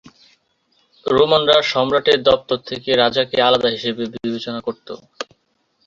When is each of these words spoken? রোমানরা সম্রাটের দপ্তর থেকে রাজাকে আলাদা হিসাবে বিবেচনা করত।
রোমানরা 1.05 1.57
সম্রাটের 1.71 2.19
দপ্তর 2.23 2.57
থেকে 2.69 2.89
রাজাকে 2.93 3.37
আলাদা 3.41 3.69
হিসাবে 3.69 4.03
বিবেচনা 4.15 4.59
করত। 4.61 4.87